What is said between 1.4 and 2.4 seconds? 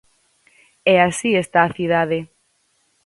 está a cidade.